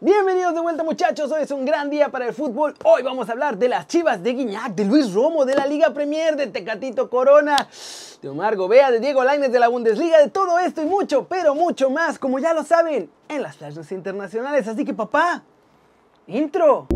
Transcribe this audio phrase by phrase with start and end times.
[0.00, 2.72] Bienvenidos de vuelta muchachos, hoy es un gran día para el fútbol.
[2.84, 5.92] Hoy vamos a hablar de las chivas de Guiñac, de Luis Romo, de la Liga
[5.92, 7.68] Premier, de Tecatito Corona,
[8.22, 11.56] de Omar Gobea, de Diego Lainez de la Bundesliga, de todo esto y mucho, pero
[11.56, 14.68] mucho más, como ya lo saben, en las playas internacionales.
[14.68, 15.42] Así que papá,
[16.28, 16.86] intro.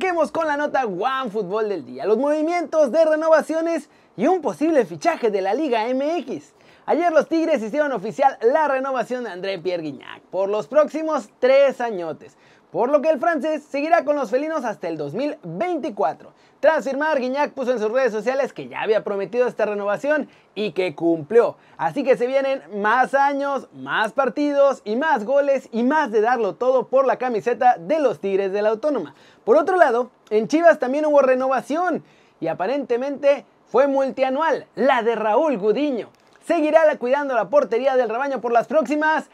[0.00, 4.86] Arranquemos con la nota One Fútbol del día, los movimientos de renovaciones y un posible
[4.86, 6.54] fichaje de la Liga MX.
[6.86, 11.82] Ayer los Tigres hicieron oficial la renovación de André Pierre Guignac por los próximos tres
[11.82, 12.38] añotes,
[12.70, 16.32] por lo que el francés seguirá con los felinos hasta el 2024.
[16.60, 20.72] Tras firmar, Guiñac puso en sus redes sociales que ya había prometido esta renovación y
[20.72, 21.56] que cumplió.
[21.78, 26.56] Así que se vienen más años, más partidos y más goles y más de darlo
[26.56, 29.14] todo por la camiseta de los Tigres de la Autónoma.
[29.44, 32.04] Por otro lado, en Chivas también hubo renovación
[32.40, 36.10] y aparentemente fue multianual, la de Raúl Gudiño.
[36.44, 39.30] Seguirá cuidando la portería del rebaño por las próximas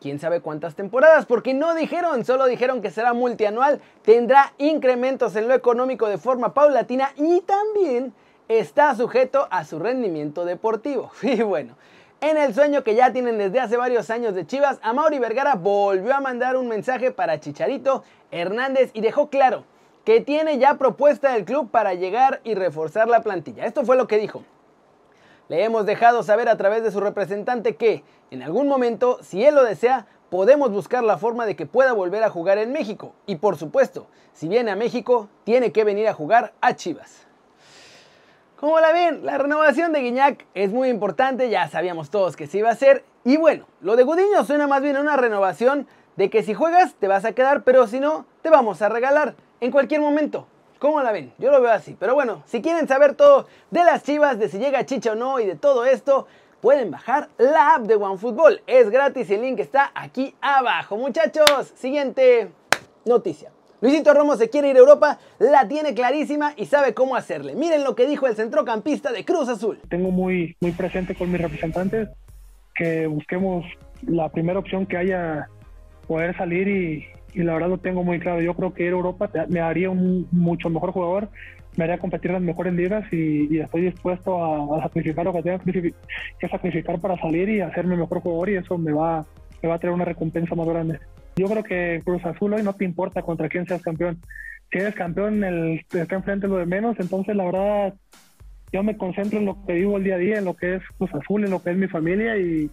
[0.00, 5.48] quién sabe cuántas temporadas, porque no dijeron, solo dijeron que será multianual, tendrá incrementos en
[5.48, 8.12] lo económico de forma paulatina y también
[8.48, 11.10] está sujeto a su rendimiento deportivo.
[11.22, 11.74] Y bueno,
[12.20, 16.14] en el sueño que ya tienen desde hace varios años de Chivas, Amaury Vergara volvió
[16.14, 19.64] a mandar un mensaje para Chicharito Hernández y dejó claro
[20.04, 23.66] que tiene ya propuesta del club para llegar y reforzar la plantilla.
[23.66, 24.42] Esto fue lo que dijo.
[25.48, 29.54] Le hemos dejado saber a través de su representante que, en algún momento, si él
[29.54, 33.14] lo desea, podemos buscar la forma de que pueda volver a jugar en México.
[33.24, 37.26] Y por supuesto, si viene a México, tiene que venir a jugar a Chivas.
[38.56, 42.58] Como la ven, la renovación de Guiñac es muy importante, ya sabíamos todos que se
[42.58, 43.04] iba a hacer.
[43.24, 46.94] Y bueno, lo de Gudiño suena más bien a una renovación de que si juegas
[46.94, 50.46] te vas a quedar, pero si no, te vamos a regalar en cualquier momento.
[50.78, 51.32] ¿Cómo la ven?
[51.38, 51.96] Yo lo veo así.
[51.98, 55.40] Pero bueno, si quieren saber todo de las chivas, de si llega Chicha o no
[55.40, 56.28] y de todo esto,
[56.60, 58.62] pueden bajar la app de OneFootball.
[58.66, 60.96] Es gratis y el link está aquí abajo.
[60.96, 62.50] Muchachos, siguiente
[63.04, 63.50] noticia.
[63.80, 67.54] Luisito Romo se quiere ir a Europa, la tiene clarísima y sabe cómo hacerle.
[67.54, 69.80] Miren lo que dijo el centrocampista de Cruz Azul.
[69.88, 72.08] Tengo muy, muy presente con mis representantes
[72.74, 73.64] que busquemos
[74.02, 75.48] la primera opción que haya
[76.06, 78.40] poder salir y, y la verdad lo tengo muy claro.
[78.40, 81.28] Yo creo que ir a Europa me haría un mucho mejor jugador,
[81.76, 85.58] me haría competir las mejores ligas y, estoy dispuesto a, sacrificar lo que tenga
[86.38, 89.24] que sacrificar para salir y hacerme mejor jugador y eso me va,
[89.62, 90.98] me va a traer una recompensa más grande.
[91.36, 94.18] Yo creo que Cruz Azul hoy no te importa contra quién seas campeón.
[94.72, 97.94] Si eres campeón, el que está enfrente lo de menos, entonces la verdad
[98.72, 100.82] yo me concentro en lo que vivo el día a día, en lo que es
[100.98, 102.70] Cruz Azul, en lo que es mi familia y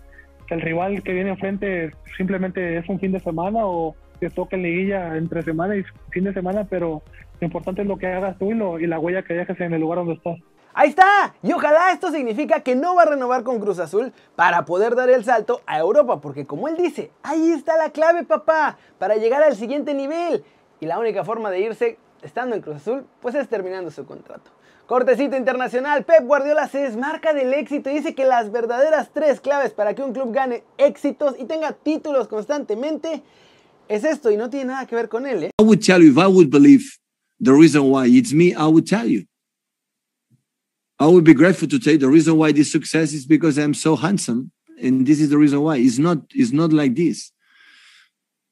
[0.49, 5.17] el rival que viene enfrente simplemente es un fin de semana o que toque liguilla
[5.17, 7.01] entre semana y fin de semana, pero
[7.39, 9.81] lo importante es lo que hagas tú y, y la huella que dejes en el
[9.81, 10.37] lugar donde estás.
[10.77, 11.33] Ahí está.
[11.41, 15.09] Y ojalá esto significa que no va a renovar con Cruz Azul para poder dar
[15.09, 19.41] el salto a Europa, porque como él dice, ahí está la clave, papá, para llegar
[19.41, 20.43] al siguiente nivel.
[20.81, 24.51] Y la única forma de irse estando en Cruz Azul, pues es terminando su contrato.
[24.85, 29.71] Cortecito internacional, Pep Guardiola se desmarca del éxito y dice que las verdaderas tres claves
[29.71, 33.23] para que un club gane éxitos y tenga títulos constantemente
[33.87, 35.43] es esto y no tiene nada que ver con él.
[35.43, 35.51] ¿eh?
[35.59, 36.83] I would tell you if I would believe
[37.39, 39.25] the reason why it's me, I would tell you.
[40.97, 43.97] I would be grateful to you the reason why this success is because I'm so
[43.97, 44.51] handsome,
[44.81, 45.77] and this is the reason why.
[45.77, 46.19] It's not.
[46.33, 47.31] It's not like this.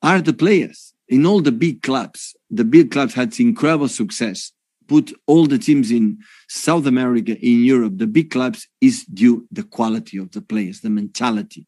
[0.02, 2.36] Are the players in all the big clubs?
[2.50, 4.52] The big clubs had incredible success.
[4.88, 7.98] Put all the teams in South America, in Europe.
[7.98, 11.66] The big clubs is due the quality of the players, the mentality,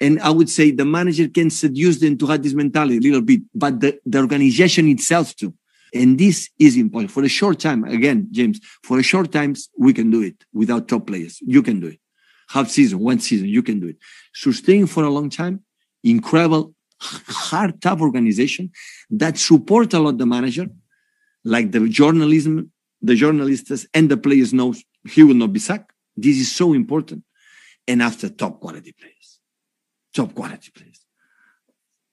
[0.00, 3.20] and I would say the manager can seduce them to have this mentality a little
[3.20, 5.54] bit, but the, the organization itself too.
[5.94, 7.84] And this is important for a short time.
[7.84, 11.38] Again, James, for a short times, we can do it without top players.
[11.40, 12.00] You can do it.
[12.48, 13.96] Half season, one season, you can do it.
[14.34, 15.62] Sustaining for a long time,
[16.02, 18.72] incredible, hard, tough organization
[19.10, 20.66] that support a lot the manager,
[21.44, 25.92] like the journalism, the journalists and the players knows he will not be sacked.
[26.16, 27.22] This is so important.
[27.86, 29.33] And after top quality players
[30.14, 31.04] top quality players.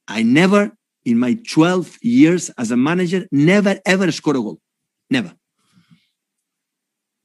[0.08, 0.72] I never,
[1.06, 4.60] in my 12 years as a manager, never ever scored a goal.
[5.10, 5.34] Never.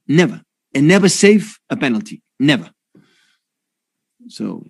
[0.07, 0.41] Never.
[0.73, 2.21] And never save a penalty.
[2.39, 2.69] Never.
[4.29, 4.63] So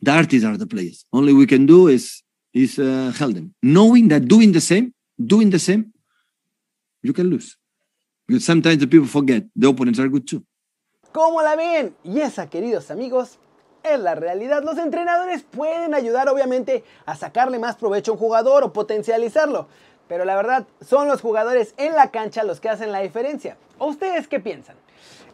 [0.00, 1.04] the artists are the players.
[1.12, 2.22] Only we can do is
[2.52, 5.92] is uh, help them, knowing that doing the same, doing the same,
[7.02, 7.58] you can lose.
[8.28, 10.44] Because sometimes the people forget the opponents are good too.
[11.12, 11.94] ¿Cómo la ven?
[12.04, 13.38] Y esa, queridos amigos,
[13.84, 14.62] es la realidad.
[14.62, 19.68] Los entrenadores pueden ayudar obviamente a sacarle más provecho a un jugador o potencializarlo.
[20.08, 23.56] Pero la verdad son los jugadores en la cancha los que hacen la diferencia.
[23.78, 24.76] ¿O ustedes qué piensan?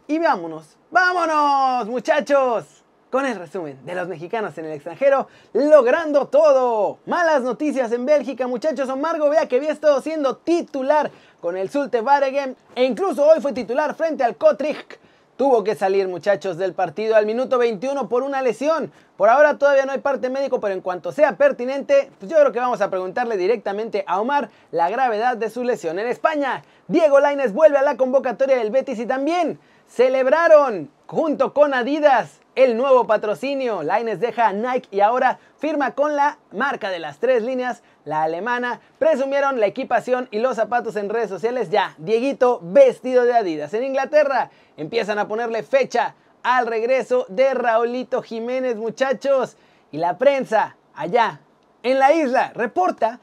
[0.07, 6.99] Y vámonos, vámonos muchachos con el resumen de los mexicanos en el extranjero, logrando todo.
[7.05, 8.89] Malas noticias en Bélgica, muchachos.
[8.89, 11.11] Omargo vea que había estado siendo titular
[11.41, 14.97] con el Zulte Waregem e incluso hoy fue titular frente al Kotrich.
[15.41, 18.91] Tuvo que salir, muchachos, del partido al minuto 21 por una lesión.
[19.17, 22.51] Por ahora todavía no hay parte médico, pero en cuanto sea pertinente, pues yo creo
[22.51, 25.97] que vamos a preguntarle directamente a Omar la gravedad de su lesión.
[25.97, 31.73] En España, Diego Laines vuelve a la convocatoria del Betis y también celebraron junto con
[31.73, 33.83] Adidas el nuevo patrocinio.
[33.83, 38.23] Laines deja a Nike y ahora firma con la marca de las tres líneas, la
[38.23, 38.81] alemana.
[38.99, 41.69] Presumieron la equipación y los zapatos en redes sociales.
[41.69, 43.73] Ya, Dieguito vestido de Adidas.
[43.73, 49.57] En Inglaterra empiezan a ponerle fecha al regreso de Raulito Jiménez, muchachos.
[49.91, 51.41] Y la prensa allá
[51.83, 53.19] en la isla reporta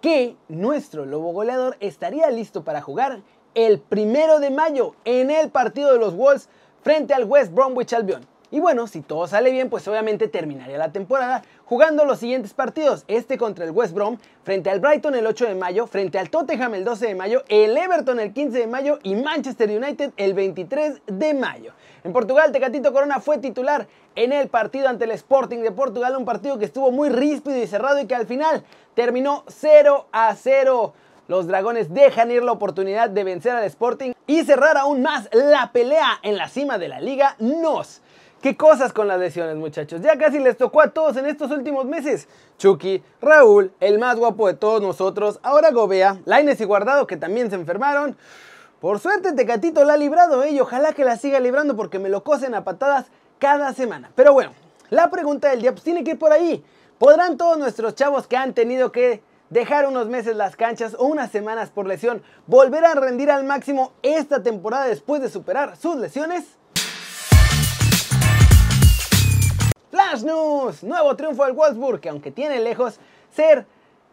[0.00, 3.20] que nuestro lobo goleador estaría listo para jugar
[3.54, 6.48] el primero de mayo en el partido de los Wolves
[6.82, 8.26] frente al West Bromwich Albion.
[8.52, 13.04] Y bueno, si todo sale bien, pues obviamente terminaría la temporada jugando los siguientes partidos.
[13.06, 16.74] Este contra el West Brom, frente al Brighton el 8 de mayo, frente al Tottenham
[16.74, 21.02] el 12 de mayo, el Everton el 15 de mayo y Manchester United el 23
[21.06, 21.74] de mayo.
[22.02, 23.86] En Portugal, Tecatito Corona fue titular
[24.16, 27.68] en el partido ante el Sporting de Portugal, un partido que estuvo muy ríspido y
[27.68, 28.64] cerrado y que al final
[28.94, 30.92] terminó 0 a 0.
[31.28, 35.70] Los dragones dejan ir la oportunidad de vencer al Sporting y cerrar aún más la
[35.70, 38.00] pelea en la cima de la liga NOS.
[38.40, 40.00] ¿Qué cosas con las lesiones, muchachos?
[40.00, 42.26] Ya casi les tocó a todos en estos últimos meses.
[42.56, 47.50] Chucky, Raúl, el más guapo de todos nosotros, ahora Gobea, Laines y Guardado que también
[47.50, 48.16] se enfermaron.
[48.80, 50.52] Por suerte Tecatito la ha librado, ¿eh?
[50.52, 53.08] y ojalá que la siga librando porque me lo cosen a patadas
[53.38, 54.10] cada semana.
[54.14, 54.52] Pero bueno,
[54.88, 56.64] la pregunta del día pues tiene que ir por ahí.
[56.96, 61.30] ¿Podrán todos nuestros chavos que han tenido que dejar unos meses las canchas o unas
[61.30, 66.56] semanas por lesión volver a rendir al máximo esta temporada después de superar sus lesiones?
[70.82, 72.98] Nuevo triunfo del Wolfsburg, que aunque tiene lejos
[73.32, 73.64] ser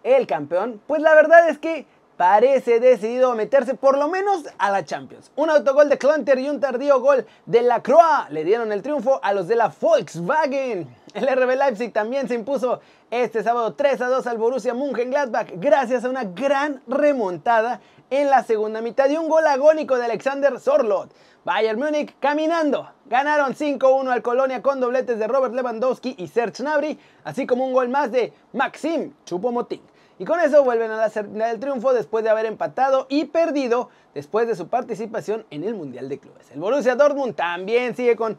[0.03, 4.69] el campeón, pues la verdad es que parece decidido a meterse por lo menos a
[4.69, 5.31] la Champions.
[5.35, 9.19] Un autogol de Klunter y un tardío gol de la Croix le dieron el triunfo
[9.23, 10.87] a los de la Volkswagen.
[11.15, 12.79] El RB Leipzig también se impuso
[13.09, 18.43] este sábado 3 a 2 al Borussia Mönchengladbach gracias a una gran remontada en la
[18.43, 21.09] segunda mitad y un gol agónico de Alexander Sorlot.
[21.47, 22.89] Bayern Múnich caminando.
[23.05, 27.71] Ganaron 5-1 al Colonia con dobletes de Robert Lewandowski y Serge Gnabry, así como un
[27.71, 29.79] gol más de Maxim Choupo-Moting.
[30.19, 33.89] Y con eso vuelven a la certidumbre del triunfo después de haber empatado y perdido
[34.13, 36.51] después de su participación en el Mundial de Clubes.
[36.51, 38.37] El Borussia Dortmund también sigue con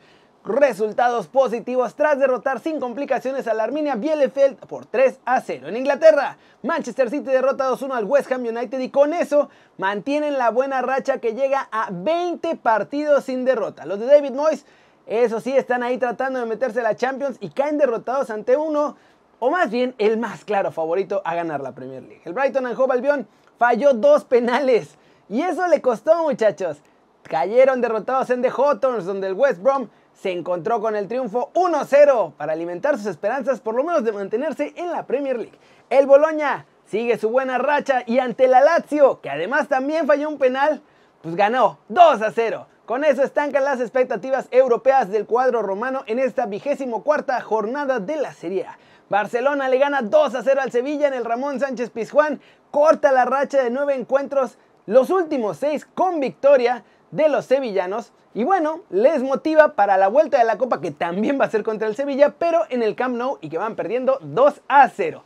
[0.48, 5.68] resultados positivos tras derrotar sin complicaciones a la Arminia Bielefeld por 3 a 0.
[5.68, 10.50] En Inglaterra, Manchester City derrota 2-1 al West Ham United y con eso mantienen la
[10.50, 13.84] buena racha que llega a 20 partidos sin derrota.
[13.84, 14.64] Los de David Moyes,
[15.06, 18.96] eso sí, están ahí tratando de meterse a la Champions y caen derrotados ante uno,
[19.40, 22.22] o más bien el más claro favorito a ganar la Premier League.
[22.24, 23.28] El Brighton and Hove Albion
[23.58, 24.96] falló dos penales
[25.28, 26.78] y eso le costó muchachos.
[27.22, 29.88] Cayeron derrotados en The Hawthorns, donde el West Brom
[30.20, 34.72] se encontró con el triunfo 1-0 para alimentar sus esperanzas por lo menos de mantenerse
[34.76, 35.58] en la Premier League.
[35.90, 40.38] El Boloña sigue su buena racha y ante la Lazio, que además también falló un
[40.38, 40.82] penal,
[41.22, 42.66] pues ganó 2-0.
[42.84, 48.16] Con eso estancan las expectativas europeas del cuadro romano en esta vigésimo cuarta jornada de
[48.16, 48.78] la Serie A.
[49.08, 53.62] Barcelona le gana 2 0 al Sevilla en el Ramón Sánchez Pizjuán, corta la racha
[53.62, 59.74] de nueve encuentros, los últimos seis con victoria de los sevillanos y bueno, les motiva
[59.74, 62.62] para la vuelta de la Copa que también va a ser contra el Sevilla, pero
[62.68, 65.24] en el Camp Nou y que van perdiendo 2 a 0.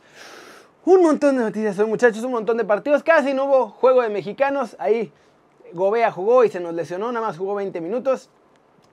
[0.85, 4.09] Un montón de noticias hoy muchachos, un montón de partidos, casi no hubo juego de
[4.09, 5.11] mexicanos, ahí
[5.73, 8.29] Gobea jugó y se nos lesionó, nada más jugó 20 minutos.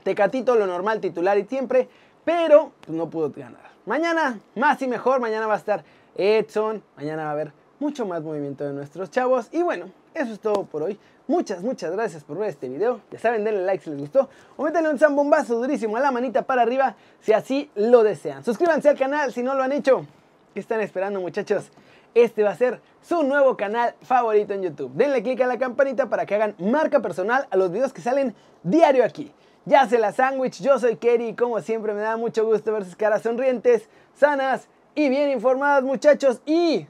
[0.02, 1.88] Tecatito lo normal, titular y siempre,
[2.25, 3.70] pero no pudo ganar.
[3.87, 5.85] Mañana más y mejor, mañana va a estar
[6.16, 10.40] Edson, mañana va a haber mucho más movimiento de nuestros chavos y bueno, eso es
[10.40, 10.99] todo por hoy.
[11.29, 13.00] Muchas, muchas gracias por ver este video.
[13.12, 14.29] Ya saben, denle like si les gustó.
[14.57, 18.45] O métanle un zambombazo durísimo a la manita para arriba si así lo desean.
[18.45, 20.07] Suscríbanse al canal si no lo han hecho.
[20.52, 21.71] ¿Qué están esperando muchachos?
[22.14, 24.90] Este va a ser su nuevo canal favorito en YouTube.
[24.95, 28.35] Denle click a la campanita para que hagan marca personal a los videos que salen
[28.64, 29.33] diario aquí.
[29.67, 32.85] Ya se la sándwich, yo soy Kerry y como siempre me da mucho gusto ver
[32.85, 36.40] sus caras sonrientes, sanas y bien informadas muchachos.
[36.45, 36.88] Y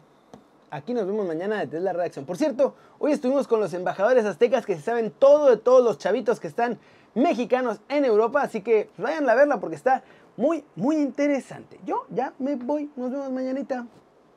[0.73, 2.25] Aquí nos vemos mañana desde la redacción.
[2.25, 5.99] Por cierto, hoy estuvimos con los embajadores aztecas que se saben todo de todos los
[5.99, 6.79] chavitos que están
[7.15, 8.43] mexicanos en Europa.
[8.43, 10.05] Así que vayan a verla porque está
[10.37, 11.81] muy, muy interesante.
[11.85, 12.89] Yo ya me voy.
[12.95, 13.85] Nos vemos mañanita.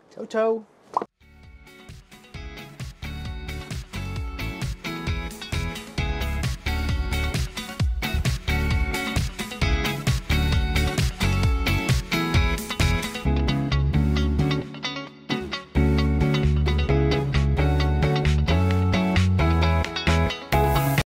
[0.09, 0.72] Chau, chau.